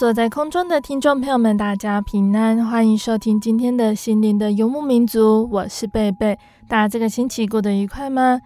[0.00, 6.38] 坐在空中的听众朋友们，大家平安，欢迎收听今天的心灵的游牧民族，我是贝贝。
[6.66, 8.40] 大家这个星期过得愉快吗？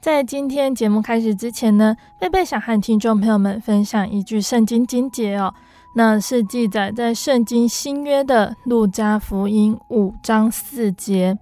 [0.00, 5.52] 在今天节目开始之前呢，贝贝想和听众朋友们分享一句圣经经节哦，
[5.96, 11.36] 那是记载在圣经新约的路加福音五章四节。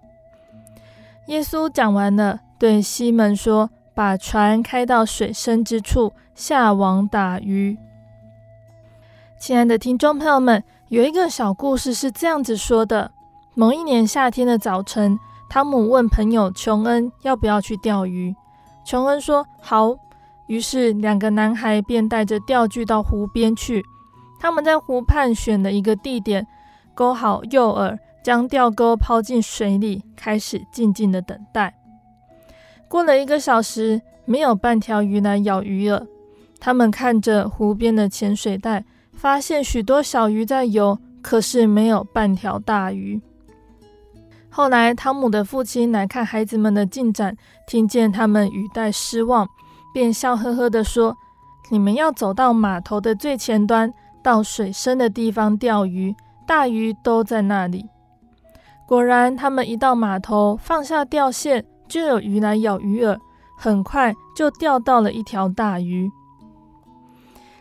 [1.27, 7.77] 耶稣讲完了，对西门说：“把船开到水深之处，下网打鱼。”
[9.39, 13.13] 亲爱的听众朋友们，有一个小故事是这样子说的：
[13.55, 18.35] 某一年夏天的早晨，汤姆问朋友琼恩要不要去钓鱼。
[18.85, 19.95] 琼恩说好。
[20.47, 23.85] 于是两个男孩便带着钓具到湖边去。
[24.39, 26.47] 他们在湖畔选了一个地点，
[26.95, 31.75] 勾好诱饵，将钓钩抛进水里，开始静静的等待。
[32.89, 36.07] 过了一个小时，没有半条鱼来咬鱼饵。
[36.61, 38.85] 他们看着湖边的浅水带。
[39.17, 43.21] 发现许多小鱼在游，可是没有半条大鱼。
[44.51, 47.35] 后来，汤姆的父亲来看孩子们的进展，
[47.67, 49.49] 听见他们语带失望，
[49.93, 51.17] 便笑呵呵地说
[51.71, 56.15] ：“你们要走到码头的最前端，到水深的地方钓鱼，
[56.47, 57.87] 大鱼都在那里。”
[58.87, 63.19] 果然，他们一到码头，放下钓线，就有鱼来咬鱼饵，
[63.57, 66.11] 很快就钓到了一条大鱼。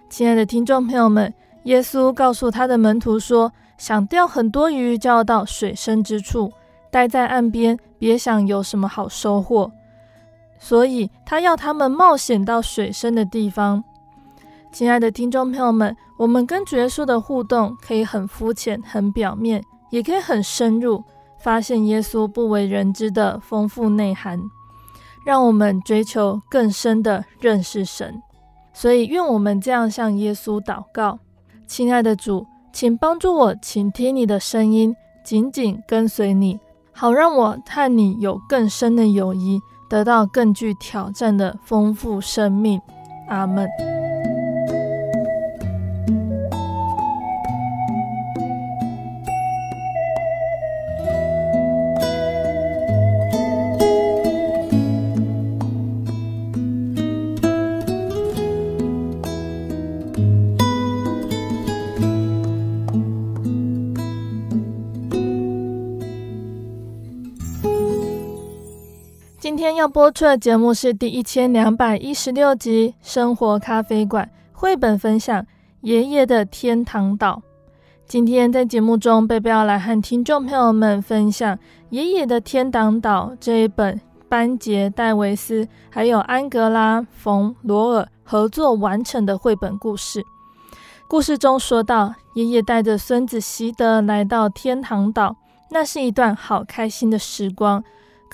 [0.10, 1.34] 亲爱的听众朋友们。
[1.66, 6.52] 耶稣告诉他的门徒说：“想钓很多鱼，就要到水深之处，
[6.92, 9.72] 待在岸边，别想有什么好收获。
[10.60, 13.84] 所以，他要他们冒险到水深的地方。”
[14.72, 21.04] 亲爱的听众朋友们，我们跟主耶稣的互动可以很肤浅、很表面，也可以很深入，
[21.40, 24.40] 发现耶稣不为人知的丰富内涵，
[25.26, 28.22] 让我们追求更深的认识神。
[28.72, 31.18] 所以，愿我们这样向耶稣祷告。
[31.68, 36.60] 亲爱的主，请帮助我请听你的声音，紧紧跟随你，
[36.92, 39.60] 好让我和你有更深的友谊，
[39.90, 42.80] 得到更具挑战的丰富生命。
[43.28, 43.68] 阿门。
[69.88, 75.42] 播出的节目是第一千两百一十六集《生活咖啡馆》绘本分享
[75.82, 77.42] 《爷爷的天堂岛》。
[78.06, 81.56] 今天在节目中，贝贝要来和听众朋友们分享
[81.90, 90.24] 《爷爷的天堂岛》这一本班杰·戴维斯还有安格拉·冯·罗尔合作完成的绘本故事。
[91.08, 95.36] 故事中说到，爷爷带着孙子席德来到天堂岛，
[95.70, 97.84] 那是一段好开心的时光。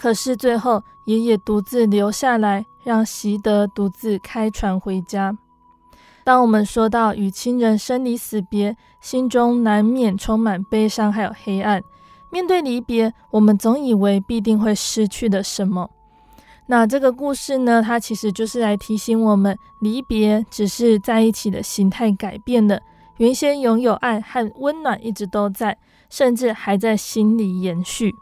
[0.02, 5.38] 可是最后，爷爷独自留下来，让席德独自开船回家。
[6.24, 11.84] 当我们说到与亲人生离死别，心中难免充满悲伤，还有黑暗。
[12.32, 15.88] 面对离别，我们总以为必定会失去的什么。
[16.66, 22.82] 那这个故事呢，它其实就是来提醒我们，离别只是在一起的形态改变了，
[23.18, 25.78] 原先拥有爱和温暖一直都在，
[26.10, 28.16] 甚至还在心里延续。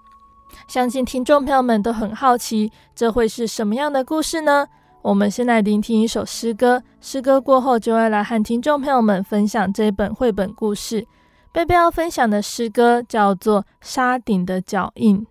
[0.67, 4.67] 相信听众朋友们都很好奇，这会是什么样的故事呢？
[5.01, 11.07] 我们先来聆听一首诗歌，诗歌过后就会来和听众朋友们分享这本绘本故事。
[11.51, 15.25] 贝贝要分享的诗歌叫做《沙顶的脚印》。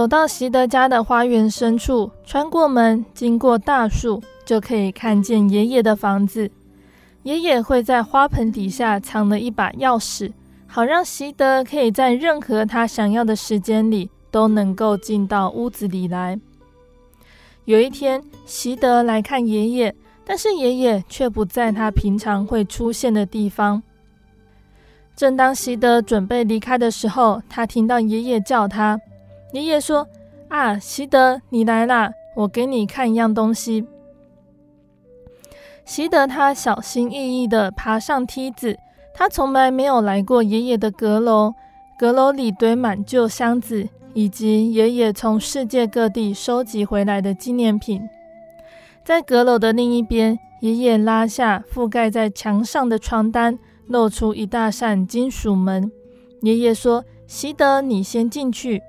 [0.00, 6.50] 走到席德家的花园深处，穿过门，经过大树，就可以看见爷爷的房子。
[7.24, 10.32] 爷爷会在花盆底下藏了一把钥匙，
[10.66, 16.40] 好让席德可以在任何他想要的时间里都能够进到屋子里来。
[17.66, 23.82] 有一天，席德来看爷爷，但是爷爷却不在他平常会出现的地方。
[25.14, 28.98] 正当席德准备离开的时候，他听到爷爷叫他。
[29.52, 30.06] 爷爷说
[30.48, 32.12] ：“啊，席德，你来啦！
[32.36, 33.84] 我给你看一样东西。”
[35.84, 38.78] 席德他小心翼翼地爬上梯子，
[39.12, 41.52] 他从来没有来过爷爷的阁楼。
[41.98, 48.08] 阁楼里堆满旧箱子，以及爷爷从世界各地收集回来的纪念品。
[49.04, 55.90] 在阁楼的另一边，爷爷拉下覆盖在墙上的床单，露出一大扇金属门。
[56.42, 58.82] 爷爷说：“席德，你先进去。”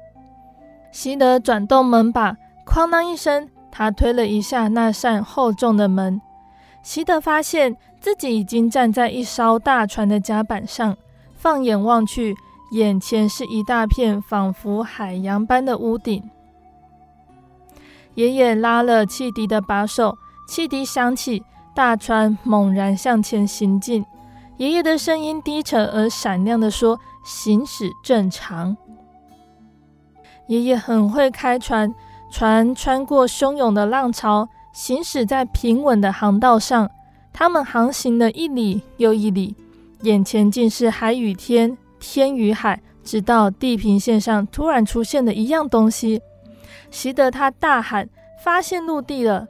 [0.91, 6.21] 席德转动门把，哐当一声，他推了一下那扇厚重的门，
[6.83, 10.98] 习得发现自己已经站在一艘大船的甲板上，
[11.33, 12.36] 放眼望去，
[12.71, 16.29] 眼前是一大片仿佛海洋般的屋顶。
[18.15, 20.17] 爷爷拉了汽笛的把手，
[20.48, 21.41] 汽笛响起，
[21.74, 24.05] 大船猛然向前行进。
[24.57, 28.75] 爷爷的声音低沉而闪亮地说：“行驶正常。”
[30.51, 31.96] 爷爷很会开船，
[32.29, 36.91] 船穿过汹涌的浪潮，行驶在平稳的航道上。
[37.31, 39.55] 他们航行了一里又一里，
[40.01, 46.22] 眼前尽是海与天，天与海，直到地平线上突然出现了一样东西。
[46.89, 48.10] 习得他大喊
[48.43, 49.48] ：“发现陆地了！”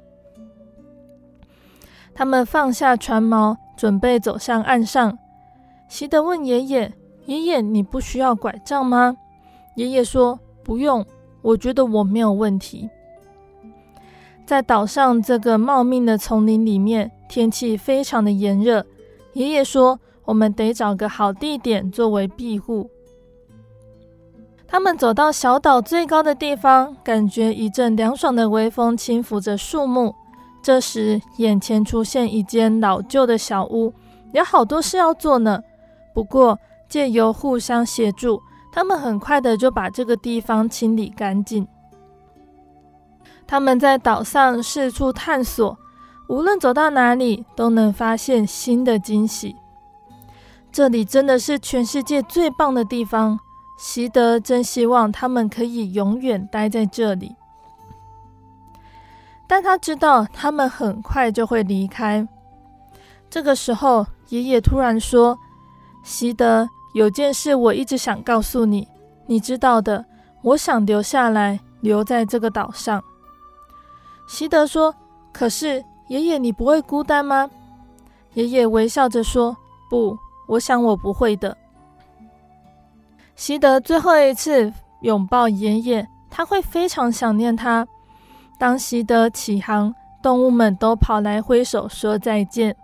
[2.13, 5.17] 他们放下船锚，准备走向岸上。
[5.87, 6.93] 习得问爷爷
[7.25, 9.15] ：“爷爷，你不需要拐杖吗？”
[9.73, 11.05] 爷爷说：“不用，
[11.41, 12.89] 我觉得我没有问题。”
[14.45, 18.85] 在岛上这个茂密的丛林里面，天气非常的炎热。
[19.33, 22.89] 爷爷说：“我们得找个好地点作为庇护。”
[24.67, 30.13] 他们走到小岛最高的地方，感觉一阵凉爽的微风轻抚着树木。
[30.61, 33.93] 这时，眼前出现一间老旧的小屋，
[34.33, 35.61] 有好多事要做呢。
[36.13, 41.67] 不过，借由互相协助，他们很快的就把这个地方清理干净。
[43.45, 45.77] 他们在岛上四处探索，
[46.27, 49.55] 无论走到哪里，都能发现新的惊喜。
[50.71, 53.39] 这里真的是全世界最棒的地方。
[53.77, 57.35] 习得真希望他们可以永远待在这里，
[59.47, 62.27] 但他知道他们很快就会离开。
[63.27, 65.35] 这个时候，爷爷突然说
[66.05, 68.87] ：“习得，有件事我一直想告诉你，
[69.25, 70.03] 你知道的，
[70.41, 73.03] 我想留下来，留在这个岛上。”
[74.27, 74.93] 习得说
[75.33, 77.49] ：“可是，爷爷，你不会孤单吗？”
[78.33, 79.55] 爷爷微笑着说
[79.89, 80.17] ：“不，
[80.47, 81.57] 我想我不会的。”
[83.35, 84.71] 习得最后一次
[85.01, 87.85] 拥抱爷爷，他会非常想念他。
[88.57, 92.75] 当习得起航，动物们都跑来挥手说再见。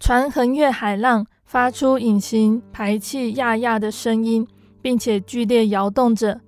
[0.00, 4.44] 船横越海浪，发出隐形排气呀呀的声音，
[4.82, 6.40] 并且剧烈摇动着。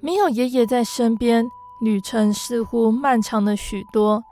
[0.00, 1.46] 没有爷爷在身边，
[1.82, 4.24] 旅程似乎漫长了许多。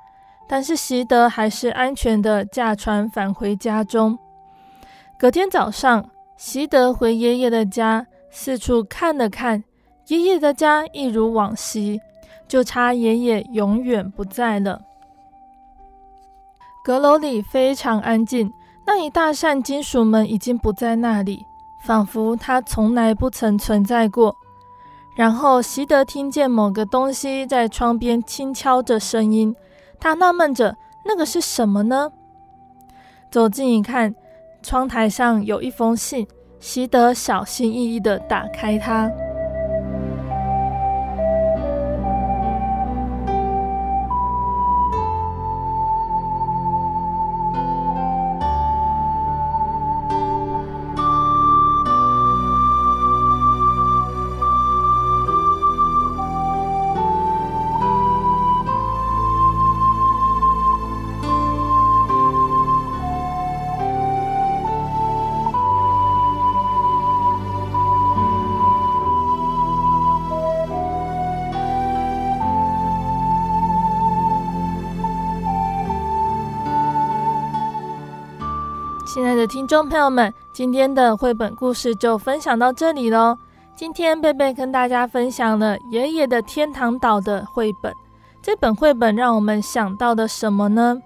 [0.48, 4.18] 但是习得还是安全地驾船返回家中。
[5.18, 6.08] 隔天早上。
[6.38, 9.64] 习得回爷爷的家，四处看了看，
[10.08, 11.98] 爷爷的家一如往昔，
[12.48, 14.80] 就差爷爷永远不在了。
[16.84, 18.50] 阁楼里非常安静，
[18.86, 21.44] 那一大扇金属门已经不在那里，
[21.80, 24.34] 仿佛它从来不曾存在过。
[25.16, 29.54] 然后习得听见某个东西在窗边轻敲着声音，
[29.98, 32.10] 他纳闷着，那个是什么呢？
[33.30, 34.14] 走近一看。
[34.62, 36.26] 窗台上有一封信，
[36.58, 39.08] 习得小心翼翼地打开它。
[79.66, 83.36] 听众朋友们，今天的绘本故事就分享到这里喽。
[83.74, 87.92] 今天贝贝跟大家分享了《爷爷的天堂岛》的绘本。
[88.40, 91.02] 这本绘本让我们想到的什么呢？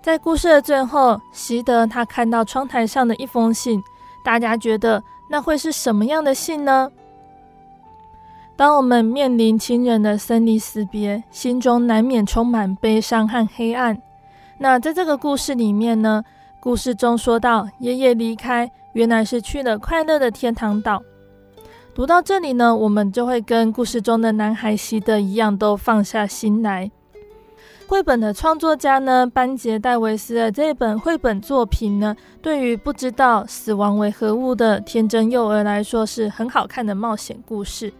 [0.00, 3.84] 在故事的最后，习得他看到窗台上的一封信，
[4.24, 6.90] 大家觉得那会是什么样的信呢？
[8.56, 14.00] 当我们面临亲人的生离死别，心中难免充满悲伤和黑暗。
[14.56, 16.24] 那在这个故事里面呢，
[16.60, 21.00] 故事中说到，爷爷离开，原来是去了快乐的天堂岛。
[21.94, 26.90] 读到这里呢，我们就会跟故事中的男孩习得一样，都放下心来。
[27.86, 37.92] 绘本的创作家呢，班杰戴维斯的这本绘本作品呢，对于不知道死亡为何物的天真幼儿来说，是很好看的冒险故事。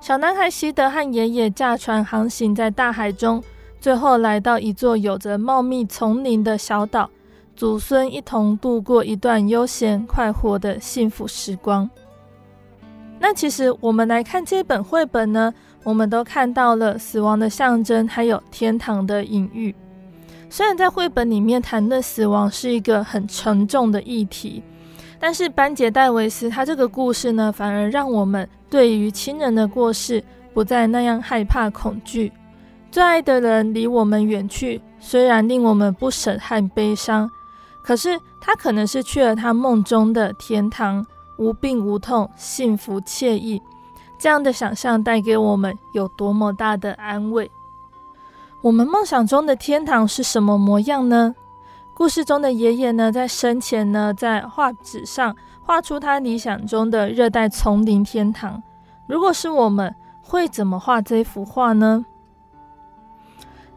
[0.00, 3.42] 小男孩习得和爷爷驾船航行在大海中，
[3.80, 7.10] 最后来到一座有着茂密丛林的小岛。
[7.54, 11.88] 祖孙一同度过一段悠闲快活的幸福时光。
[13.20, 15.52] 那其实我们来看这本绘本呢，
[15.84, 19.74] 我们都看到了死亡的象征，还有天堂的隐喻。
[20.50, 24.62] 虽然在绘本里面谈论死亡是一个很沉重的议题，
[25.20, 32.32] 但是班杰戴维斯他这个故事呢，反而让我们对于亲人的过世不再那样害怕恐惧。
[32.90, 37.30] 最爱的人离我们远去，虽然令我们不舍和悲伤，
[37.82, 41.04] 可是他可能是去了他梦中的天堂，
[41.38, 43.60] 无病无痛，幸福惬意。
[44.18, 47.50] 这样的想象带给我们有多么大的安慰？
[48.60, 51.34] 我们梦想中的天堂是什么模样呢？
[51.94, 58.62] 故事中的爷爷呢，在生前呢，在画纸上画出他理想中的热带丛林天堂。
[59.08, 62.06] 如果是我们，会怎么画这幅画呢？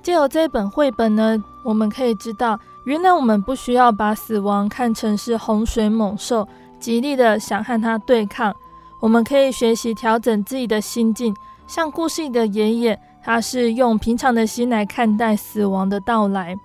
[0.04, 1.36] 借由这本绘本呢，
[1.66, 6.48] 我们可以知道，原来我们不需要把死亡看成是洪水猛兽，
[6.80, 8.56] 极力的想和它对抗。
[9.02, 16.56] 我们可以学习调整自己的心境，像故事里的爷爷，他是用平常的心来看待死亡的到来。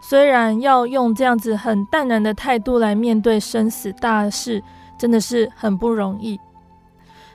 [0.00, 4.62] 虽然要用这样子很淡然的态度来面对生死大事，
[4.98, 6.38] 真的是很不容易。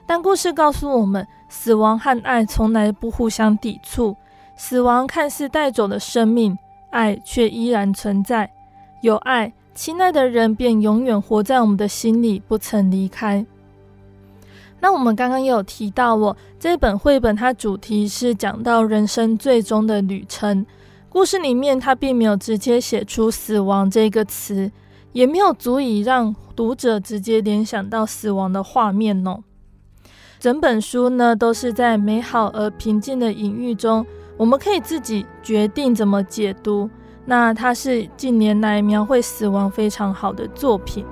[0.06, 4.16] 但故事告诉我们，死亡和爱从来不互相抵触。
[4.56, 6.56] 死亡看似带走了生命，
[6.94, 8.50] 爱却依然存在。
[9.02, 13.46] 有爱，亲爱的人便永远活在我们的心里，不曾离开。
[14.80, 20.66] 那我们刚刚也有提到哦，这本绘本它主题是讲到人生最终的旅程。
[21.10, 24.72] 故事里面它并没有直接写出死亡这个词，
[25.12, 29.40] 也没有足以让读者直接联想到死亡的画面哦。
[30.40, 34.06] 整本书呢都是在美好而平静的隐喻中，
[34.38, 36.90] 我们可以自己决定怎么解读。
[37.26, 41.06] 那它是近年来描绘死亡非常好的作品。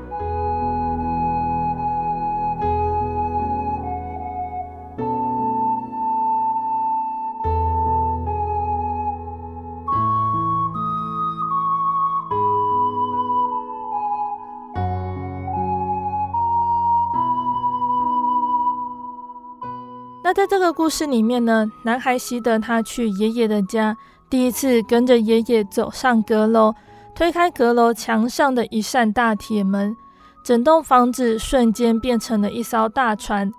[20.31, 23.97] 那在这个故事里面呢，男孩希德他去爷爷的家，
[24.29, 26.73] 第一次跟着爷爷走上阁楼，
[27.13, 29.93] 推开阁楼墙上的一扇大铁门，
[30.41, 33.51] 整栋房子瞬间变成了一艘大船。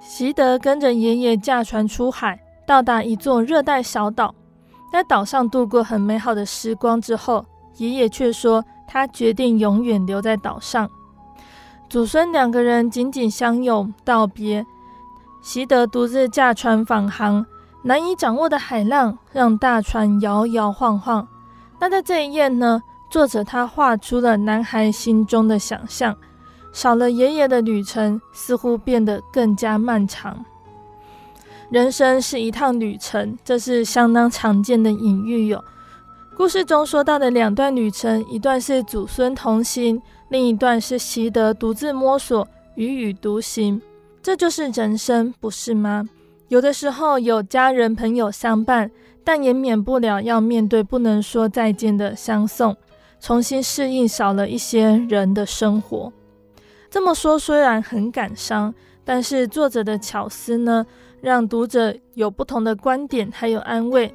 [0.00, 4.32] 希德跟着爷爷驾船出海，到达一座热带小岛，
[4.92, 7.44] 在岛上度过很美好的时光之后，
[7.78, 10.88] 爷爷却说他决定永远留在岛上。
[11.88, 14.64] 祖孙两个人紧紧相拥道别。
[15.40, 17.44] 习德独自驾船返航，
[17.82, 21.26] 难以掌握的海浪让大船摇摇晃晃。
[21.80, 22.82] 那在这一页呢？
[23.10, 26.14] 作者他画出了男孩心中的想象，
[26.72, 30.44] 少了爷爷的旅程似乎变得更加漫长。
[31.70, 35.64] 人生是一趟旅程，这是相当常见的隐喻哟。
[36.36, 42.46] 故事中说到的两段旅程，一段是祖孙同行，另一段是习德独自摸索，
[42.76, 43.80] 踽踽独行。
[44.28, 46.06] 这就是人生，不是吗？
[46.48, 48.90] 有的时候有家人朋友相伴，
[49.24, 52.76] 但也免不了要面对不能说再见的相送，
[53.20, 56.12] 重新适应少了一些人的生活。
[56.90, 60.84] 这么说虽然很感伤，但是作者的巧思呢，
[61.22, 64.14] 让读者有不同的观点，还有安慰。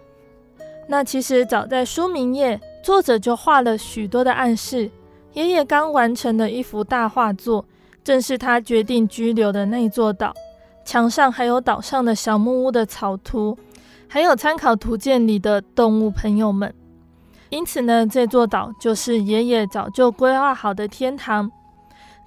[0.88, 4.92] 那其实早在书名页，作者就画了许多的暗示。
[5.34, 7.66] 爷爷刚完成的一幅大画作。
[8.04, 10.34] 正是他决定居留的那座岛，
[10.84, 13.58] 墙上还有岛上的小木屋的草图，
[14.08, 16.74] 还有参考图鉴里的动物朋友们。
[17.50, 21.50] 因此呢，这座岛就是爷爷早就规划好的天堂。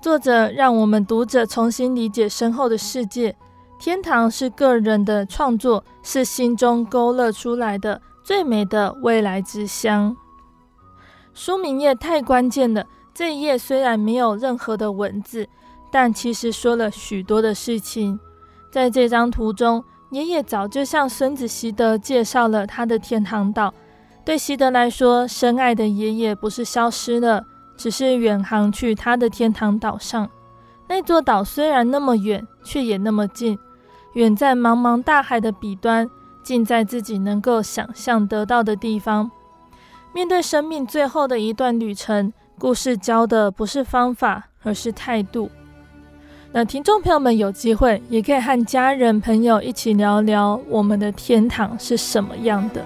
[0.00, 3.34] 作者让我们读者重新理解身后的世界。
[3.78, 10.16] 天堂是个人的创作，是心中勾勒出来的最美的未来之乡。
[11.34, 15.46] 书名页太关键了，这一页虽然没有任何的文字。
[15.98, 18.20] 但其实说了许多的事情，
[18.70, 23.72] 在这张图中，爷爷早就向孙子希德介绍了他的天堂岛。
[24.22, 27.42] 对希德来说，深爱的爷爷不是消失了，
[27.78, 30.28] 只是远航去他的天堂岛上。
[30.86, 33.58] 那座岛虽然那么远，却也那么近，
[34.12, 36.06] 远在茫茫大海的彼端，
[36.42, 39.30] 近在自己能够想象得到的地方。
[40.12, 45.50] 面对生命最后的一段旅程，故事教的不是方法，而是态度。
[46.56, 52.82] 那听众朋友们有机会也可以和家人朋友一起聊聊我们的天堂是什么样的。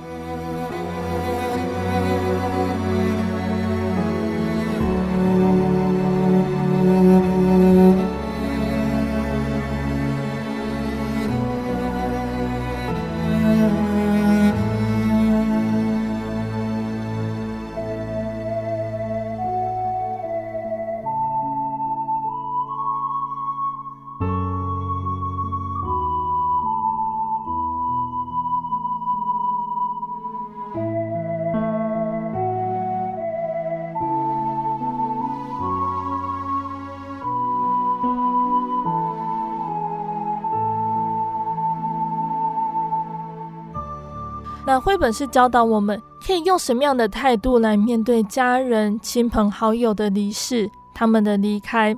[44.81, 51.97] 绘本是教导我们可以用什么样的态度来面对家人、亲朋好友的离世，他们的离开。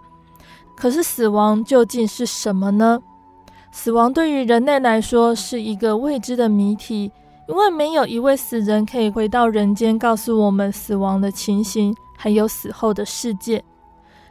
[0.74, 2.98] 可是死亡究竟是什么呢？
[3.70, 7.10] 死亡对于人类来说是一个未知的谜题，
[7.48, 13.62] 因为没有一位死人可以回到人间，告诉我们死亡的情形，还有死后的世界。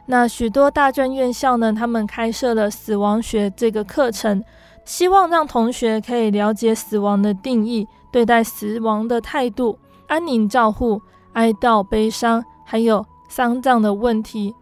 [0.06, 4.42] 那许多大专院校呢，他们开设了死亡学这个课程，
[4.84, 11.00] 希望让同学可以了解死亡的定义，对待死亡的态度、安宁照护、
[11.32, 14.54] 哀悼、悲伤，还有丧葬的问题，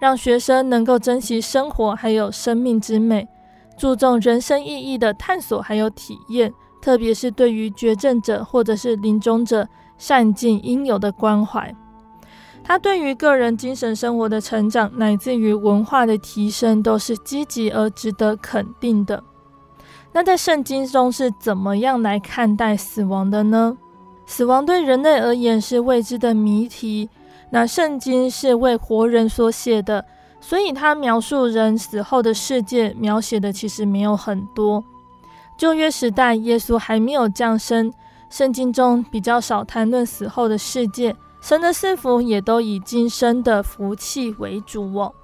[0.00, 3.26] 让学生能够珍惜生活，还有生命之美。
[3.78, 11.72] 注重人生意义的探索，还有体验，特别是对于绝症者或者是临终者，善尽应有的关怀。
[12.64, 19.22] 他对于个人精神生活的成长，乃至于文化的提升，都是积极而值得肯定的。
[20.18, 23.76] 那在圣经中是怎么样来看待死亡的呢？
[24.26, 27.08] 死亡对人类而言是未知的谜题。
[27.50, 30.04] 那圣经是为活人所写的。
[30.40, 34.82] 所以，他描述人死后的世界，描写的其实没有很多。
[35.56, 37.92] 旧约时代，耶稣还没有降生，
[38.28, 41.14] 圣经中比较少谈论死后的世界。
[41.40, 45.14] 神的赐福也都以今生的福气为主哦。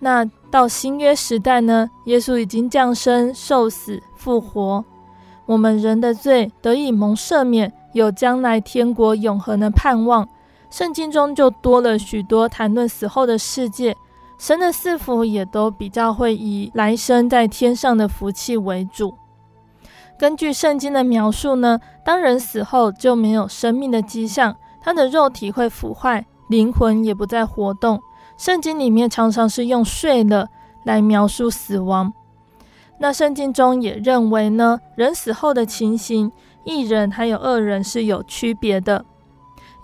[0.00, 1.88] 那到新约时代呢？
[2.04, 4.84] 耶稣已经降生、受死、复活，
[5.46, 10.28] 我们人的罪得以蒙赦免，有将来天国永恒的盼望。
[10.68, 13.96] 圣经中就多了许多谈论死后的世界。
[14.36, 19.14] 神的赐福也都比较会以来生在天上的福气为主。
[20.18, 28.02] 根据圣经的描述呢，当人死后就没有生命的迹象，他的肉体会腐坏，灵魂也不再活动。
[28.42, 30.48] 圣经里面常常是用睡了
[30.82, 32.12] 来描述死亡。
[32.98, 36.32] 那圣经中也认为呢，人死后的情形，
[36.64, 39.04] 义人还有恶人是有区别的。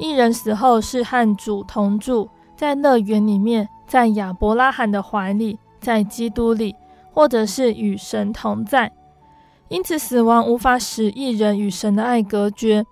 [0.00, 3.68] 义人死后是和主同住，在乐园里面。
[3.86, 6.74] 在亚伯拉罕的怀里，在基督里，
[7.14, 8.92] 或者是与神同在，
[9.68, 12.84] 因此死亡无法使义人与神的爱隔绝。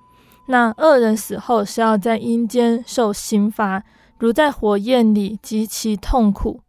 [0.47, 3.83] 那恶人死后是要在阴间受刑罚，
[4.19, 6.61] 如在火焰里极其痛苦。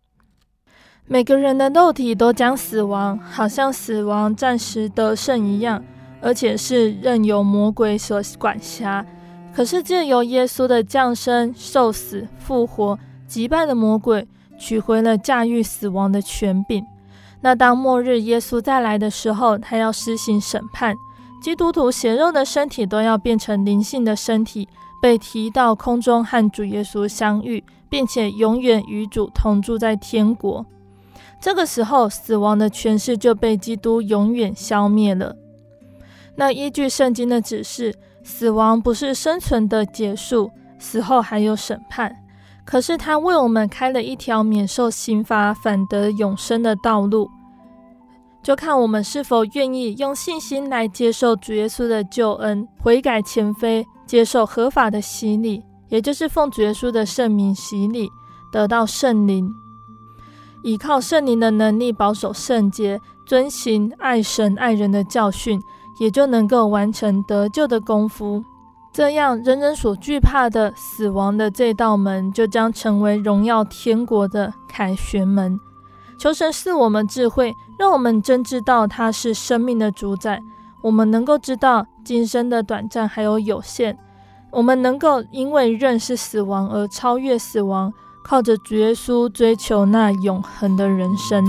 [1.06, 5.84] 每个人的肉体都将死亡，好像死亡暂时得胜一样，
[6.22, 9.06] 而且是任由魔鬼所管辖。
[9.56, 12.98] 可是借由耶稣的降生、受死、复活。
[13.28, 14.26] 击败了魔鬼，
[14.58, 16.82] 取回了驾驭死亡的权柄。
[17.42, 20.96] 那当末日耶稣再来的时候，他要施行审判，
[21.42, 24.70] 基督徒血肉的身体都要变成灵性的身体，
[25.02, 30.66] 被提到空中和主耶稣相遇，并且永远与主同住在天国。
[31.40, 35.36] 这个时候，死亡的权势就被基督永远消灭了。
[36.36, 42.16] 那依据圣经的指示，死亡不是生存的结束，死后还有审判。
[42.66, 47.30] 可是他为我们开了一条免受刑罚、反得永生的道路，
[48.44, 58.10] 就看我们是否愿意用信心来接受主耶稣的救恩，悔改前非，接受合法的洗礼，也就是奉主耶稣的圣名洗礼，
[58.52, 59.54] 得到圣灵，
[60.64, 65.62] 依靠圣灵的能力保守圣洁，遵行爱神爱人的教训，
[66.00, 68.44] 也就能够完成得救的功夫。
[68.94, 75.60] 这样，人人所惧怕的死亡的这道门，就将成为荣耀天国的凯旋门。
[76.18, 80.42] 求神赐我们智慧，让我们真知道他是生命的主宰。
[80.82, 83.98] 我们能够知道今生的短暂还有有限，
[84.50, 87.92] 我们能够因为认识死亡而超越死亡，
[88.24, 91.44] 靠着主耶稣追求那永恒的人生。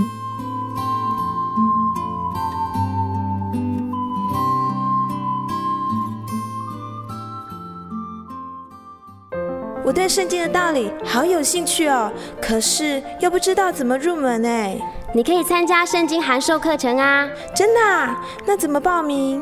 [9.85, 14.77] 我对圣经的道理好有兴趣哦，可是又不知道怎么入门哎。
[15.15, 17.27] 你可以参加圣经函授课程啊！
[17.55, 18.21] 真的啊？
[18.45, 19.41] 那怎么报名？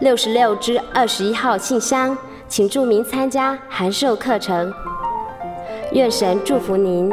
[0.00, 2.16] 六十六至二十一号信箱，
[2.48, 4.72] 请注明参加函授课程。
[5.92, 7.12] 愿神祝福您。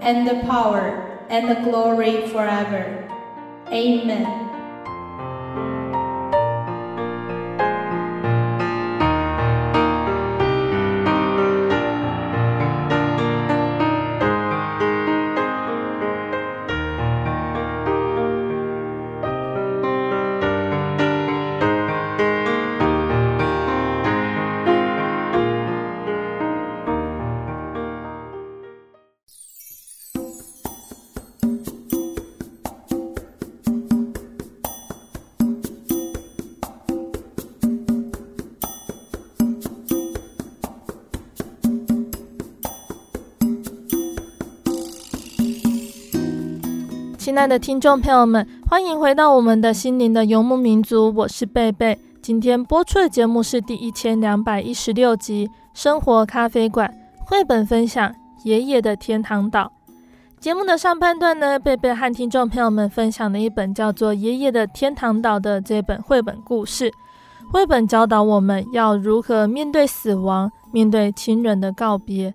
[0.00, 3.08] and the power, and the glory forever.
[3.68, 4.45] Amen.
[47.36, 51.98] 亲爱的听众朋友们，欢迎回到我们的心灵的游牧民族，我是贝贝。
[52.22, 56.88] 今天播出的节目是第一千两百一十六集《生活咖啡馆》
[57.28, 58.08] 绘本分享
[58.44, 59.70] 《爷爷的天堂岛》。
[60.40, 66.90] 节目的上半段呢，贝贝和听众朋友们分享了一本叫做《爷爷的天堂岛》的这本绘本故事。
[67.52, 72.32] 绘本教导我们要如何面对死亡，面对亲人的告别。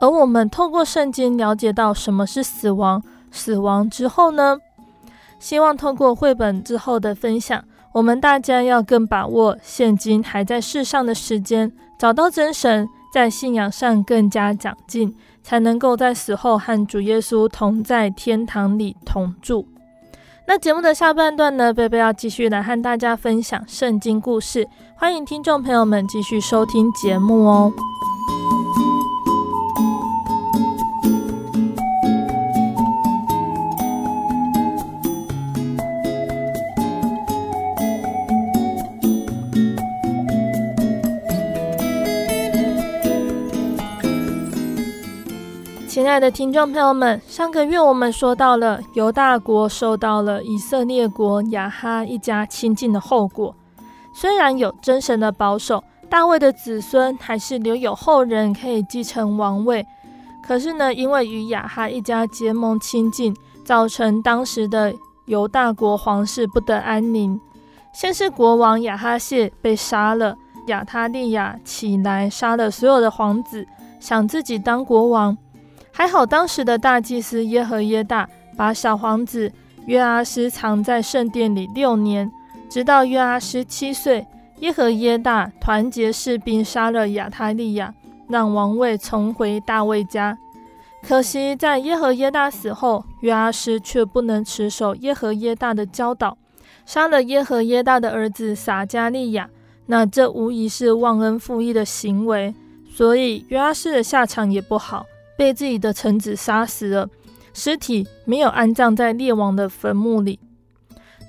[0.00, 3.00] 而我们透过圣经了解到什么是死亡。
[3.30, 4.58] 死亡之后呢？
[5.38, 19.66] 希望通过绘本之后的分享，我们大家要更把握现今还在世上的时间，找到真神，在信仰上更加长进，才能够在死后和主耶稣同在天堂里同住。
[20.46, 27.72] 那节目的下半段呢，贝贝要继续来和大家分享圣经故事，欢迎听众朋友们继续收听节目哦。
[45.90, 53.52] 亲爱的听众朋友们，上个月我们说到了犹大国受到了以色列国雅哈一家亲近的后果。
[54.14, 59.84] 虽然有真神的保守，大卫的子孙还是留有后人可以继承王位。
[60.46, 64.94] 可是呢，因为与雅哈一家结盟亲近，造成当时的
[65.26, 67.40] 犹大国皇室不得安宁。
[67.92, 70.36] 先是国王雅哈谢被杀了，
[70.68, 73.66] 亚他利雅起来杀了所有的皇子，
[73.98, 75.36] 想自己当国王。
[76.00, 78.26] 还好，当时的大祭司耶和耶大
[78.56, 79.52] 把小皇子
[79.84, 82.32] 约阿施藏在圣殿里六年，
[82.70, 84.26] 直到约阿施七岁，
[84.60, 87.92] 耶和耶大团结士兵杀了亚他利雅，
[88.30, 90.38] 让王位重回大卫家。
[91.06, 96.38] 可惜，在耶和耶大死后，约阿施却不能持守耶和耶大的教导，
[96.86, 99.50] 杀了耶和耶大的儿子撒迦利亚。
[99.84, 102.54] 那这无疑是忘恩负义的行为，
[102.90, 105.04] 所以约阿施的下场也不好。
[105.40, 107.08] 被自己的臣子杀死了，
[107.54, 110.38] 尸体没有安葬在列王的坟墓里。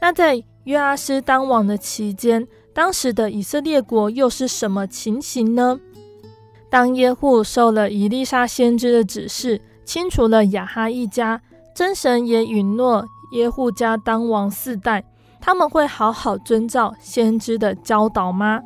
[0.01, 5.79] 那在约阿施当王的期间，当时的以色列国又是什么情形呢？
[6.69, 11.41] 当耶户受了以利沙先知的指示，清除了亚哈一家，
[11.73, 15.05] 真神也允诺耶户家当王四代，
[15.39, 18.61] 他们会好好遵照先知的教导吗？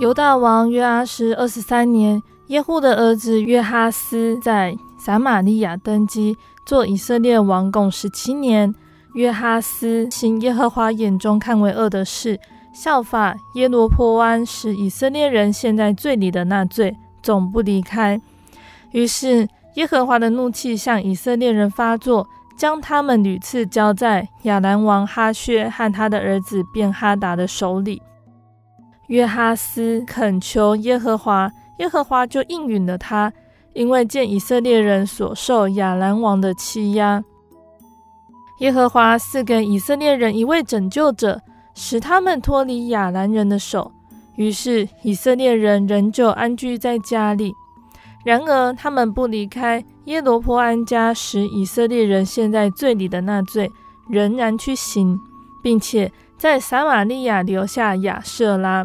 [0.00, 8.74] 犹大王约阿施二十三年，耶户的儿子约哈斯在撒玛利亚登基，做以色列王共十七年。
[9.12, 12.40] 约哈斯行耶和华眼中看为恶的事，
[12.72, 18.18] 效法耶罗波安，使以色列人陷在罪里的那罪，总不离开。
[18.92, 22.26] 于是耶和华的怒气向以色列人发作，
[22.56, 28.00] 将他们屡次交在亚兰王哈薛和他的儿子便哈达的手里。
[29.10, 33.32] 约哈斯恳求耶和华，耶和华就应允了他，
[33.74, 37.20] 因为见以色列人所受亚兰王的欺压。
[38.60, 41.40] 耶和华赐给以色列人一位拯救者，
[41.74, 43.90] 使他们脱离亚兰人的手。
[44.36, 47.52] 于是以色列人仍旧安居在家里。
[48.24, 53.68] 然而，他们不离开耶罗波安家使以色列人陷在罪里的那罪，
[54.08, 55.18] 仍然去行，
[55.64, 58.84] 并且在撒玛利亚留下亚舍拉。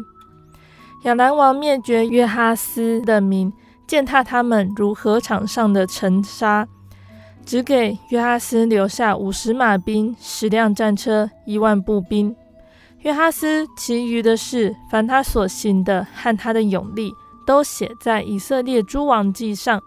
[1.06, 3.54] 亚兰王灭绝约哈斯的民，
[3.86, 6.68] 践踏他们如禾场上的尘沙，
[7.46, 12.36] 只给约哈斯留下五十马兵、十辆战车、一万步兵。
[13.02, 17.14] 约哈斯其余的事，凡他所行的和他的勇力。
[17.46, 19.80] 都写在以色列诸王记上。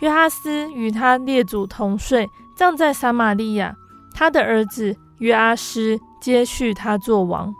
[0.00, 3.72] 约哈斯与他列祖同睡，葬在撒玛利亚。
[4.12, 7.54] 他的儿子约阿施接续他做王。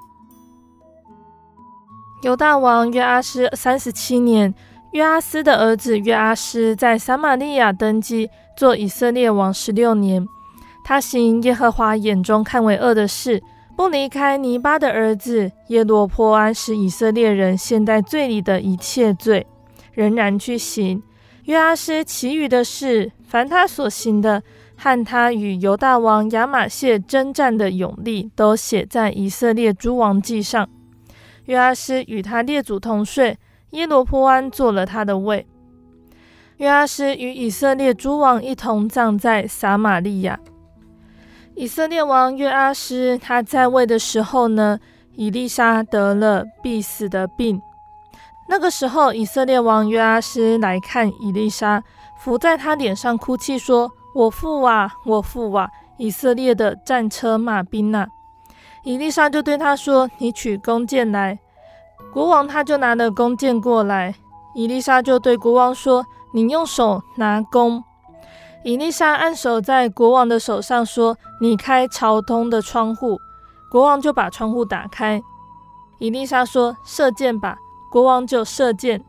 [2.26, 4.52] 犹大王约阿斯三十七年，
[4.90, 10.26] 约阿斯的儿子约阿斯在撒玛利亚登基，做以色列王十六年。
[10.84, 13.40] 他行耶和华眼中看为恶的事。
[13.76, 19.46] 不离开尼巴的儿子耶罗波安使以色列人陷在罪里的一切罪，
[19.92, 21.00] 仍然去行。
[21.44, 24.42] 约阿斯其余的事，凡他所行的，
[24.76, 30.68] 和他与犹大王亚玛谢征战的勇力，都写在以色列诸王记上。
[31.46, 33.36] 约阿施与他列祖同睡，
[33.70, 35.46] 耶罗波安做了他的位。
[36.58, 40.38] 约阿施与以色列诸王一同葬在撒玛利亚。
[41.54, 44.78] 以色列王约阿施他在位的时候呢，
[45.14, 47.60] 以利沙得了必死的病。
[48.48, 51.82] 那个时候，以色列王约阿施来看以利沙，
[52.18, 55.68] 伏在他脸上哭泣，说：“我父啊，我父啊！
[55.98, 58.06] 以色列的战车马兵呐！”
[58.86, 61.36] 伊丽莎就对他说：“你取弓箭来。”
[62.14, 64.14] 国王他就拿了弓箭过来。
[64.54, 67.82] 伊丽莎就对国王说：“你用手拿弓。”
[68.62, 73.18] 伊丽莎按手在国王的手上，说：“你开朝东的窗户。”
[73.68, 75.20] 国王就把窗户打开。
[75.98, 77.56] 伊丽莎说：“射箭吧。”
[77.90, 79.02] 国王就射箭。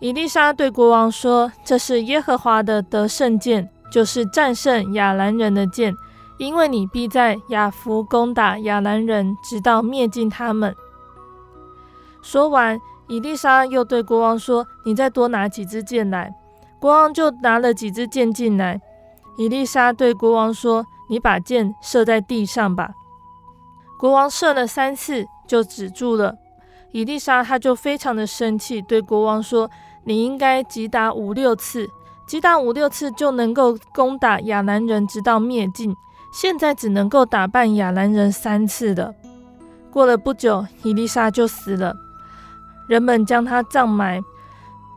[0.00, 5.94] 伊丽莎对国王说：“这是耶和华的得胜箭，就是战胜亚兰人的箭，
[6.42, 10.74] 因为你必在亚弗攻打亚兰人，直到灭尽他们。”
[12.20, 16.34] 说完，伊丽莎又对国王说：“你再多拿几支箭来。”
[16.80, 18.80] 国王就拿了几支箭进来。
[19.36, 22.90] 伊丽莎对国王说：“你把箭射在地上吧。”
[23.96, 26.34] 国王射了三次就止住了。
[26.90, 29.70] 伊丽莎他就非常的生气，对国王说
[30.04, 31.88] ：“你应该击打五六次，
[32.26, 35.96] 击打五六次就能够攻打亚兰人，直到灭尽。
[36.32, 39.14] 现在只能够打败亚兰人三次了。”
[39.92, 41.94] 过了不久，伊丽莎就死了，
[42.88, 44.20] 人们将她葬埋。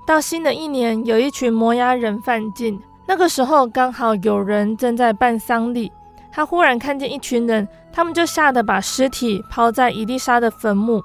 [0.08, 2.80] 到新的一年，有一群摩押人犯境。
[3.08, 5.92] 那个时候刚好有人正在办丧礼，
[6.32, 11.04] 他忽然看见一群人，他们就吓得把尸体抛在伊丽莎的坟墓。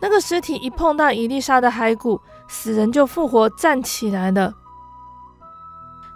[0.00, 4.54] 那个尸体一碰到伊丽莎的骸骨，死人就复活站起来了。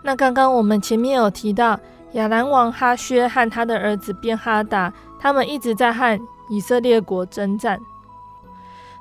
[0.02, 1.78] 那刚刚我们前面有提到，
[2.12, 7.80] 亚兰王哈薛和他的儿子便哈达，他们一直在和以色列国征战，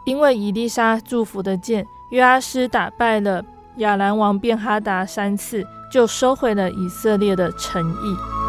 [0.04, 3.44] 因为以丽莎祝福的剑，约阿施打败了
[3.78, 5.66] 亚兰王便哈达三次。
[5.92, 8.45] 就收回了以色列的诚意。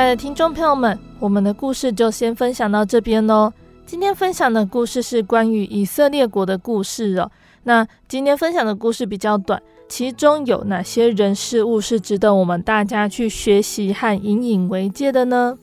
[0.00, 3.52] 亲爱的听众朋友们，我们的故事就先分享到这边喽。
[3.84, 7.30] 今天分享的故事是关于以色列国的故事哦。
[7.64, 15.58] 那今天分享的故事比较短，其中有哪些人事物是值得我们大家去学习和引以为戒的呢？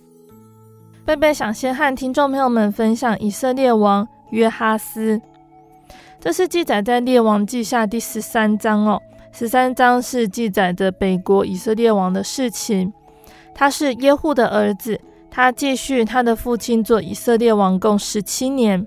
[1.04, 5.20] 贝贝想先和听众朋友们分享以色列王约哈斯，
[6.22, 9.02] 这是记载在列王记下第十三章哦。
[9.32, 12.94] 十三章是记载着北国以色列王的事情。
[13.60, 15.02] 他是耶户的儿子，
[15.32, 18.86] 他继续他的父亲做以色列王共十七年。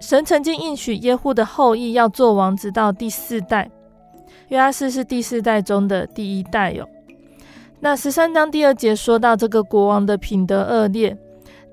[0.00, 3.68] 神曾经应许耶户的后裔要做王，直到第四代。
[4.50, 6.88] 约阿斯是第四代中的第一代哟。
[7.80, 11.18] 那十三章第二节说到这个国王的品德恶劣，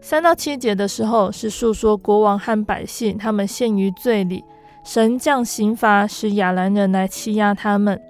[0.01, 4.43] 三到七节的时候是述说国王和百姓他们陷于罪里，
[4.83, 8.01] 神降刑罚使亚兰人来欺压他们。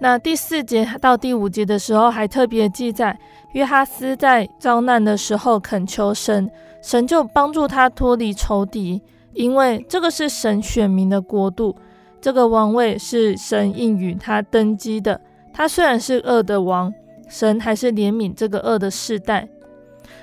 [0.00, 3.18] 那第四节到第五节的时候还特别记载，
[3.52, 6.50] 约哈斯在遭难的时候恳求神，
[6.82, 9.00] 神就帮助他脱离仇敌，
[9.32, 11.74] 因为这个是神选民的国度，
[12.20, 15.20] 这个王位是神应允他登基的。
[15.52, 16.92] 他虽然是恶的王，
[17.28, 19.48] 神还是怜悯这个恶的世代。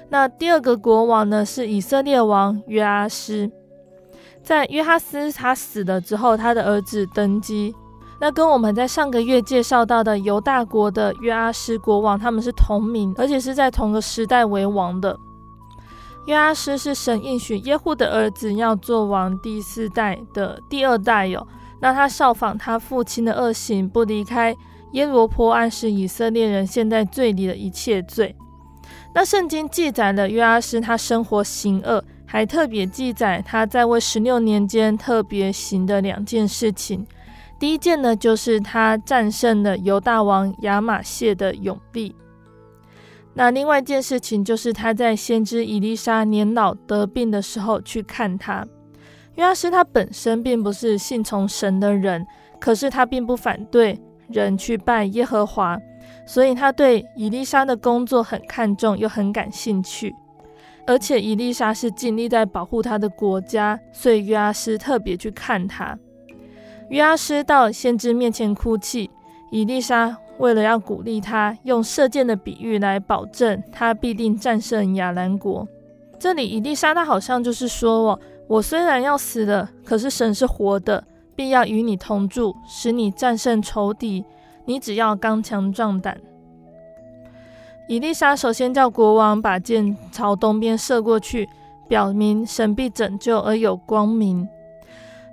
[0.09, 3.49] 那第二个国王呢，是以色列王约阿斯，
[4.43, 7.74] 在约哈斯他死了之后，他的儿子登基。
[8.22, 15.19] 那跟我们在上个月介绍到的犹大国的约阿施国王，他们是同名，而且是在同个时代为王的。
[16.28, 21.47] 约阿施是神应许耶户的儿子，要做王第四代的第二代哟。
[21.80, 24.55] 那他效仿他父亲的恶行，不离开
[24.91, 28.36] 耶罗波安，是以色列人现在罪里的一切罪。
[29.15, 37.03] 那圣经记载了约阿施他生活行恶，还特别记载他在位十六年间特别行的两件事情。
[37.62, 42.16] 第一件呢，就是他战胜了犹大王亚玛谢的勇力。
[43.36, 48.66] 那另外一件事情，就是他在先知以利沙年老得病的时候去看他。
[49.36, 52.26] 约阿施他本身并不是信从神的人，
[52.59, 53.95] 可是他并不反对
[54.28, 55.78] 人去拜耶和华，
[56.26, 60.16] 所以他对以利沙的工作很看重，又很感兴趣。
[60.88, 65.95] 而且以利沙是尽力在保护他的国家，所以约阿施特别去看他。
[66.91, 69.09] 约阿施到先知面前哭泣，
[69.49, 75.65] 以利沙为了要鼓励他，用射箭的比喻来保证他必定战胜亚兰国。
[76.19, 81.01] 这里以利沙他好像就是说：“哦，我虽然要死了，可是神是活的，
[81.33, 84.25] 必要与你同住，使你战胜仇敌。
[84.65, 86.19] 你只要刚强壮胆。”
[87.87, 91.47] 以利沙首先叫国王把箭朝东边射过去，
[91.87, 94.45] 表明神必拯救而有光明。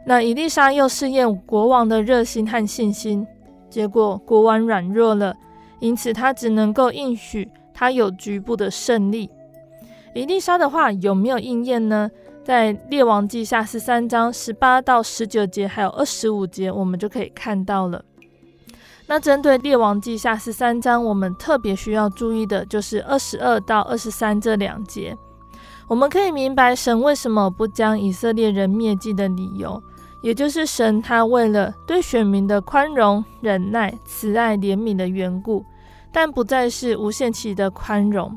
[0.09, 3.27] 那以利沙又试验国王的热心和信心，
[3.69, 5.37] 结果国王软弱了，
[5.81, 9.29] 因此他只能够应许他有局部的胜利。
[10.15, 12.11] 以利沙的话有没有应验呢？
[12.43, 18.03] 在列王记下十三章十八到十九节，还有二十五节，我们就可以看到了。
[19.09, 25.15] 那针对列王记下十三章，我们特别需要注意的就是二十二到二十三这两节，
[25.87, 29.83] 我们可以明白神为什么不将以色列人灭迹的理由。
[30.23, 35.65] 也就是神，他为了对选民的宽容、忍耐、慈爱、怜悯的缘故，
[36.13, 38.37] 但不再是无限期的宽容。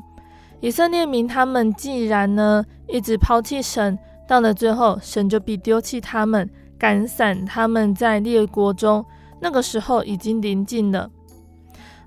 [0.60, 9.04] 以色列民他们既然呢一直抛弃神，到了最后，神就必丢弃他们，赶散他们在列国中。
[9.40, 11.10] 那个时候已经临近了。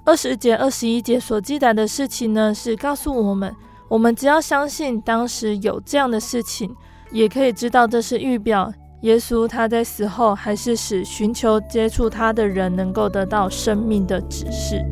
[0.05, 3.53] 二十节、二十一节所记载的事情呢，是告诉我们，
[3.89, 6.73] 我们只要相信当时有这样的事情，
[7.11, 8.71] 也可以知道这是预表。
[9.05, 14.83] 耶稣他在死后，还是使寻求接触他的人能够得到生命的指示。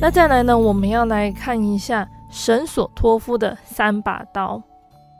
[0.00, 2.08] 那再来呢，我们要来看一下。
[2.38, 4.62] 神所托付的三把刀，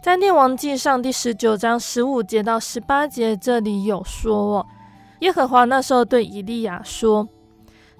[0.00, 4.64] 在列王记上第十九章十五节到十八节，这里有说，
[5.18, 7.26] 耶和华那时候对以利亚说：“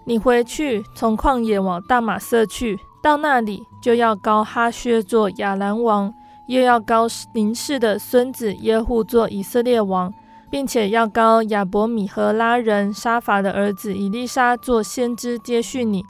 [0.07, 6.14] 你回去，从旷野往大马色去，到那里就要膏哈薛做亚兰王，
[6.47, 10.14] 又要膏宁氏的孙子耶户做以色列王，
[10.49, 16.05] 并且要膏亚伯米和拉人沙法的儿子以利沙做先知接续你，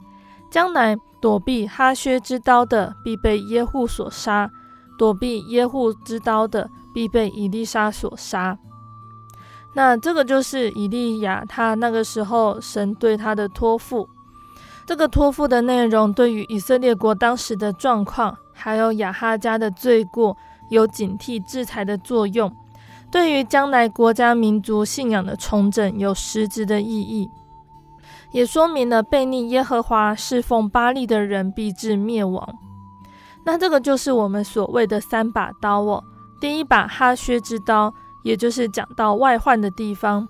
[0.51, 4.49] 将来。”躲避哈薛之刀的，必被耶户所杀；
[4.97, 8.57] 躲避耶户之刀的，必被以利沙所杀。
[9.73, 14.07] 那这个就是以利亚他那个时候神对他的托付。
[14.85, 20.35] 这个托付的内容，对于以色列国当时的状况，还有亚哈家的罪过，
[20.71, 22.49] 有警惕制裁的作用；
[23.11, 27.29] 对于将来国家民族信仰的重整，有实质的意义。
[28.31, 32.47] 也说明了悖逆耶和华、侍奉巴力的人必至灭亡。
[33.45, 36.03] 那这个就是我们所谓的三把刀哦。
[36.39, 40.27] 第一把哈薛之刀，也就是讲到外患的地方。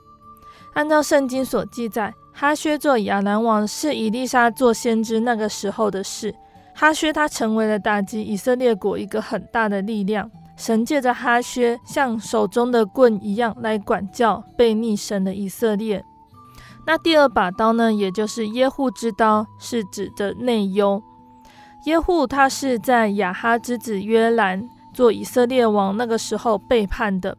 [0.73, 6.33] 按照圣经所记载，哈薛做亚兰王是以利沙做先知那个时候的事。
[6.73, 10.29] 哈薛他成为了打击以色列国一个很大的力量。
[10.55, 16.03] 神借着哈薛像手中的棍一样来管教悖逆神的以色列。
[16.89, 20.99] 那第二把刀呢，也就是耶户之刀，是指的内忧。
[21.85, 27.37] 耶户他是在亚哈之子约兰做以色列王那个时候背叛的，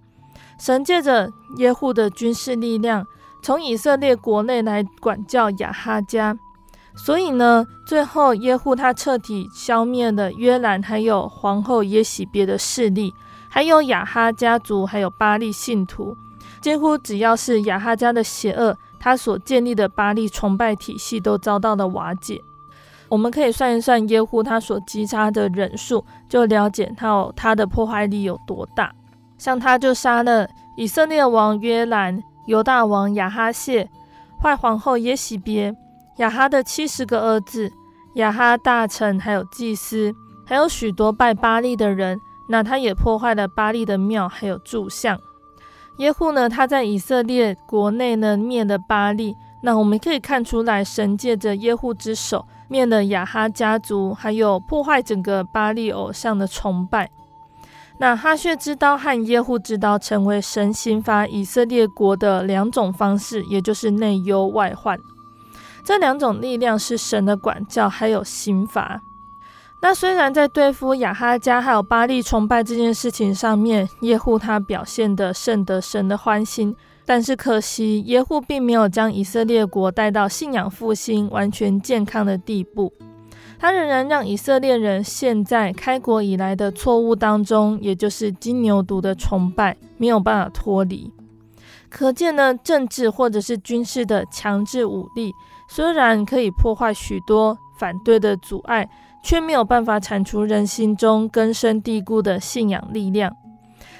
[0.57, 3.05] 神借着耶户的军事力量，
[3.42, 6.38] 从以色列国内来管教亚哈家。
[6.94, 13.12] 所以呢，最后耶户他彻底消灭了约兰还有皇后耶洗别的势力，
[13.48, 16.16] 还有亚哈家族，还有巴力信徒，
[16.61, 22.40] 几乎只要是亚哈家的邪恶，他所建立的巴力崇拜体系都遭到了瓦解。
[23.09, 28.92] 我们可以算一算耶户他所击杀的人数，就了解到他的破坏力有多大。
[29.36, 30.46] 像他就杀了
[30.76, 33.88] 以色列王约兰、犹大王亚哈谢、
[34.40, 35.74] 坏皇后耶洗别。
[36.18, 37.72] 亚哈的七十个儿子，
[38.16, 42.20] 亚哈大臣，还有祭司，还有许多拜巴力的人。
[42.46, 45.18] 那他也破坏了巴力的庙，还有柱像。
[46.01, 49.36] 耶户呢，他在以色列国内呢灭了巴力。
[49.61, 57.11] 那我们可以看出来，神借着耶户之手灭了亚哈家族，还有破坏整个巴力偶像的崇拜。
[57.98, 64.98] 那哈薛之刀和耶户之刀成为神刑罚以色列国的两种方式，也就是内忧外患。
[65.84, 69.03] 这两种力量是神的管教，还有刑罚。
[69.83, 76.76] 那虽然在对付亚哈家还有巴力崇拜这件事情上面，耶户他表现得甚得神的欢心，
[77.07, 82.93] 但是可惜耶户并没有将以色列国带到信仰复兴、完全健康的地步。
[83.59, 91.12] 他仍然让以色列人陷在开国以来的错误当中，也就是金牛犊的崇拜，没有办法脱离。
[91.89, 95.33] 可见呢，政治或者是军事的强制武力。
[95.68, 98.89] 虽然可以破坏许多反对的阻碍，
[99.23, 103.35] 却没有办法铲除人心中根深蒂固的信仰力量。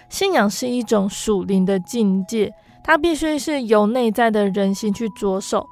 [0.09, 2.53] 信仰是一种属灵的境界，
[2.83, 5.66] 它必须是由内在的人心去着手。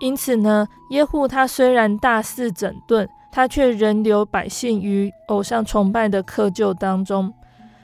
[0.00, 7.32] 因此呢，耶户他虽然大肆整顿，他却仍留百姓于偶像崇拜的窠臼当中。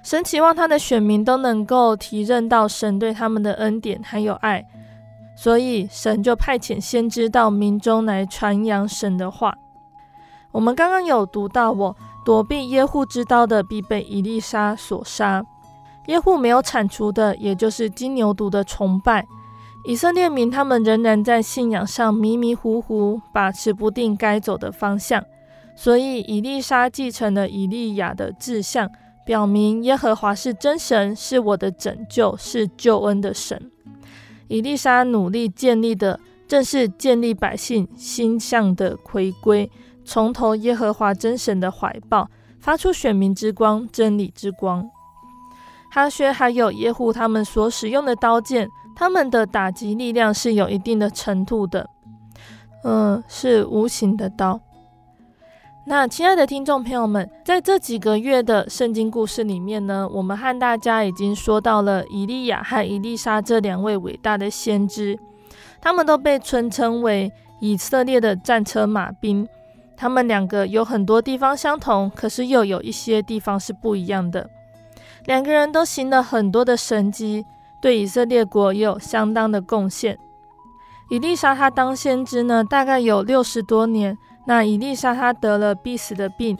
[0.02, 4.64] 神期望他的选民都能够体认到神对他们的恩典还有爱。
[5.36, 9.52] 所以神就派遣先知到民中来传扬神的话。
[10.54, 15.44] 我们刚刚有读到，我躲避耶户之刀的必被以利沙所杀。
[16.06, 19.26] 耶户没有铲除的，也就是金牛犊的崇拜。
[19.84, 25.24] 以色列民他们仍然在信仰上迷迷糊糊，把持不定该走的方向。
[25.74, 28.88] 所以以利沙继承了以利亚的志向，
[29.26, 33.60] 表明耶和华是真神，是我的拯救，是救恩的神。
[34.46, 39.68] 以利沙努力建立的，正是建立百姓心向的回归，
[40.04, 42.28] 重投耶和华真神的怀抱，
[42.60, 44.88] 发出选民之光、真理之光。
[45.90, 51.88] 哈薛还有耶户他们所使用的刀剑，他们的打击力量是有一定的程度的，
[52.82, 54.60] 嗯，是无形的刀。
[55.86, 65.18] 那亲爱的听众朋友们，在这几个月的圣经故事里面呢，我们和大家已经说到了以利亚和以利沙这两位伟大的先知，
[65.80, 67.30] 他们都被尊称为
[67.60, 69.46] 以色列的战车马兵。
[69.96, 74.48] 他们两个有很多地方相同，可是又有一些地方是不一样的。
[75.26, 77.44] 两个人都行了很多的神迹，
[77.80, 80.18] 对以色列国也有相当的贡献。
[81.10, 84.16] 以利沙他当先知呢，大概有六十多年。
[84.46, 86.58] 那以利沙他得了必死的病，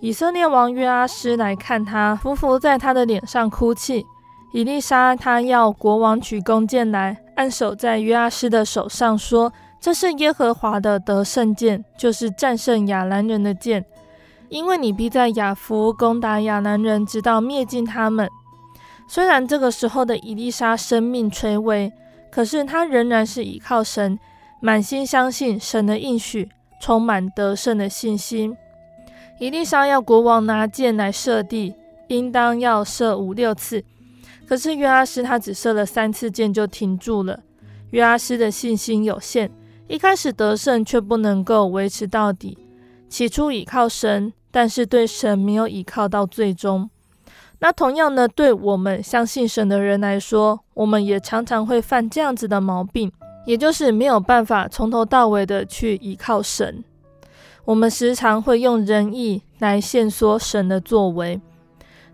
[0.00, 4.04] 以色列王约阿施来看他，伏伏在他的脸上哭泣。
[4.52, 13.84] 以利沙他要国王取弓箭来，按手在约阿施的手上，说：“这是耶和华的得胜箭，就是战胜亚兰人的箭。
[14.48, 18.28] 因为你必在亚弗攻打亚兰人，直到灭尽他们。”
[19.08, 21.92] 虽然这个时候的伊丽莎生命垂危，
[22.30, 24.18] 可是他仍然是倚靠神，
[24.60, 26.48] 满心相信神的应许。
[26.82, 28.56] 充满得胜的信心。
[29.38, 31.74] 伊丽莎要国王拿箭来射地，
[32.08, 33.84] 应当要射五六次。
[34.48, 37.38] 可是约阿施他只射了三次箭就停住了。
[37.90, 39.50] 约阿施的信心有限，
[39.90, 42.56] 一开始得胜却不能够维持到底。
[43.08, 46.88] 起初倚靠神，但是对神没有倚靠到最终。
[47.58, 53.10] 那同样呢，对我们相信神的人来说，我们也常常会犯这样子的毛病。
[53.46, 56.84] 也就是没有办法从头到尾的去依靠神，
[57.64, 61.40] 我们时常会用人意来限缩神的作为。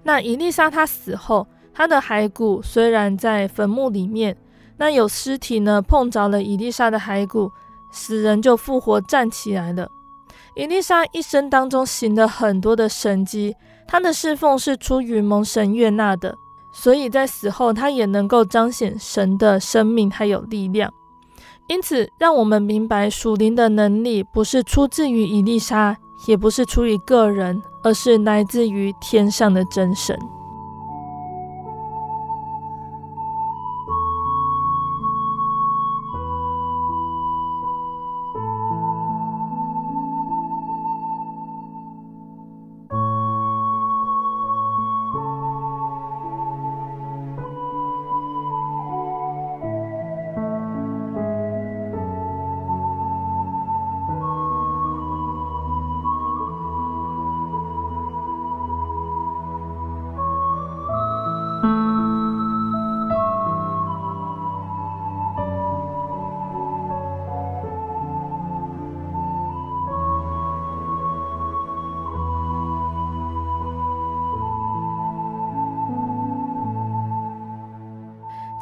[0.05, 4.35] 那伊丽莎她死后，她的骸骨虽然在坟墓里面，
[4.79, 7.51] 那有尸体呢碰着了伊丽莎的骸骨，
[7.97, 9.90] 死人就复活站起来了。
[10.55, 13.57] 伊丽莎一生当中行了很多的神迹，
[13.88, 16.36] 她的侍奉是出于蒙神悦纳的，
[16.72, 20.92] 所以在死后他也能够彰显神的生命还有力量。
[21.68, 30.18] 因此，让我们明白属灵的能力不是出自于伊丽莎，也不是出于个人，而是来自于天上的真神。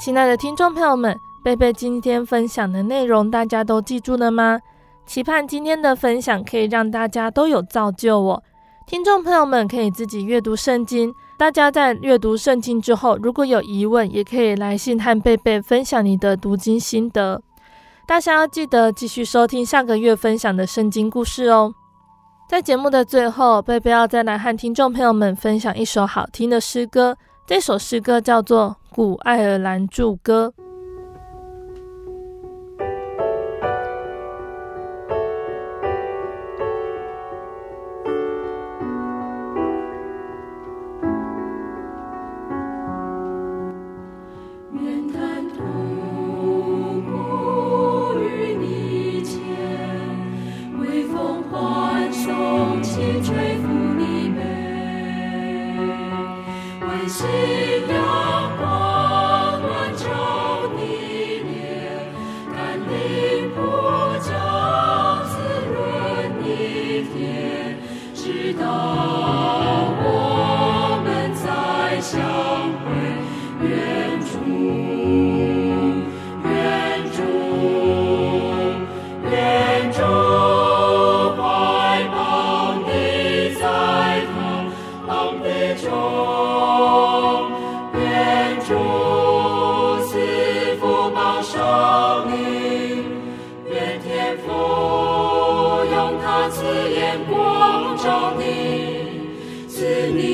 [0.04, 4.60] 亲爱的听众朋友们，贝贝今天分享的内容大家都记住了吗？
[5.06, 8.42] 期盼今天的分享可以让大家都有造就哦。
[8.86, 17.40] 听众朋友们可以自己阅读圣经，大家在阅读圣经之后，如果有疑问，也可以来信和贝贝分享你的读经心得。
[18.06, 21.72] 大家要记得继续收听下个月分享的圣经故事哦。
[22.46, 30.54] 在节目的最后，贝贝要再来和听众朋友们分享一首好听的诗歌，这首诗歌叫做《古爱尔兰祝歌》。
[96.54, 100.33] 慈眼光照你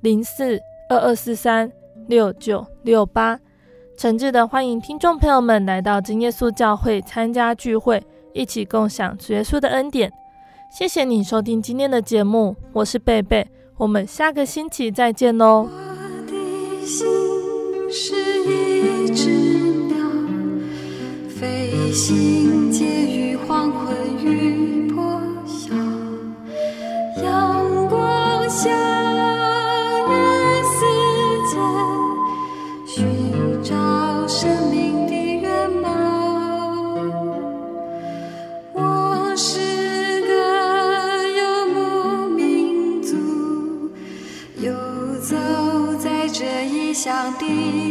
[0.00, 1.70] 零四二二四三
[2.06, 3.38] 六九六八，
[3.96, 8.00] 诚挚的欢迎听众朋友们来到真耶稣教会参加聚会，
[8.32, 10.12] 一起共享主耶稣的恩典。
[10.70, 15.68] 谢谢你收听今天的节目，我是贝贝，我们下个星期再见喽。
[15.68, 15.70] 我
[16.26, 17.06] 的心
[17.90, 19.30] 是一只
[19.88, 20.06] 鸟，
[21.28, 24.77] 飞行介于黄昏与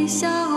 [0.07, 0.56] 笑。